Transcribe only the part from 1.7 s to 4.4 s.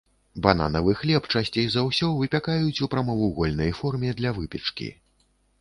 за ўсё выпякаюць у прамавугольнай форме для